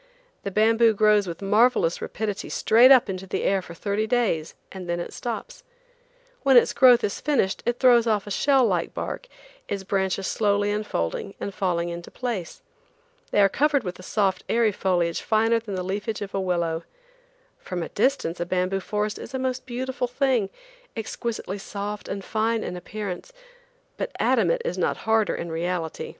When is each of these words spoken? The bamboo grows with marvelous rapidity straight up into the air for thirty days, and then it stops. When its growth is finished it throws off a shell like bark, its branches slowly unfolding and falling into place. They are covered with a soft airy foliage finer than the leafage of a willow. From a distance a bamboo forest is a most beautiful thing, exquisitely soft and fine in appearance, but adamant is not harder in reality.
The 0.41 0.49
bamboo 0.49 0.95
grows 0.95 1.27
with 1.27 1.43
marvelous 1.43 2.01
rapidity 2.01 2.49
straight 2.49 2.89
up 2.91 3.07
into 3.07 3.27
the 3.27 3.43
air 3.43 3.61
for 3.61 3.75
thirty 3.75 4.07
days, 4.07 4.55
and 4.71 4.89
then 4.89 4.99
it 4.99 5.13
stops. 5.13 5.63
When 6.41 6.57
its 6.57 6.73
growth 6.73 7.03
is 7.03 7.21
finished 7.21 7.61
it 7.67 7.77
throws 7.77 8.07
off 8.07 8.25
a 8.25 8.31
shell 8.31 8.65
like 8.65 8.95
bark, 8.95 9.27
its 9.67 9.83
branches 9.83 10.25
slowly 10.25 10.71
unfolding 10.71 11.35
and 11.39 11.53
falling 11.53 11.89
into 11.89 12.09
place. 12.09 12.63
They 13.29 13.39
are 13.41 13.47
covered 13.47 13.83
with 13.83 13.99
a 13.99 14.01
soft 14.01 14.43
airy 14.49 14.71
foliage 14.71 15.21
finer 15.21 15.59
than 15.59 15.75
the 15.75 15.83
leafage 15.83 16.23
of 16.23 16.33
a 16.33 16.41
willow. 16.41 16.83
From 17.59 17.83
a 17.83 17.89
distance 17.89 18.39
a 18.39 18.45
bamboo 18.47 18.79
forest 18.79 19.19
is 19.19 19.35
a 19.35 19.37
most 19.37 19.67
beautiful 19.67 20.07
thing, 20.07 20.49
exquisitely 20.97 21.59
soft 21.59 22.07
and 22.07 22.25
fine 22.25 22.63
in 22.63 22.75
appearance, 22.75 23.31
but 23.97 24.11
adamant 24.19 24.63
is 24.65 24.79
not 24.79 24.97
harder 25.05 25.35
in 25.35 25.51
reality. 25.51 26.09